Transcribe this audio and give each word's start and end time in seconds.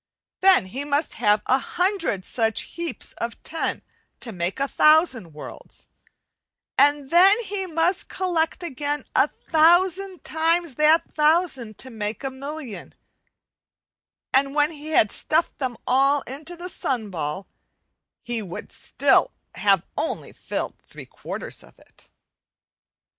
Then 0.39 0.65
he 0.65 0.83
must 0.83 1.13
have 1.21 1.43
a 1.45 1.59
hundred 1.59 2.25
such 2.25 2.61
heaps 2.61 3.13
of 3.19 3.37
ten 3.43 3.83
to 4.21 4.31
make 4.31 4.59
a 4.59 4.67
thousand 4.67 5.31
world; 5.31 5.75
and 6.75 7.11
then 7.11 7.39
he 7.43 7.67
must 7.67 8.09
collect 8.09 8.63
again 8.63 9.05
a 9.15 9.27
thousand 9.27 10.23
times 10.23 10.73
that 10.73 11.11
thousand 11.13 11.77
to 11.77 11.91
make 11.91 12.23
a 12.23 12.31
million, 12.31 12.95
and 14.33 14.55
when 14.55 14.71
he 14.71 14.87
had 14.87 15.11
stuffed 15.11 15.59
them 15.59 15.77
all 15.85 16.21
into 16.23 16.55
the 16.55 16.67
sun 16.67 17.11
ball 17.11 17.47
he 18.23 18.41
would 18.41 18.71
still 18.71 19.29
have 19.53 19.85
only 19.95 20.33
filled 20.33 20.79
three 20.87 21.05
quarters 21.05 21.61
of 21.61 21.77
it! 21.77 22.09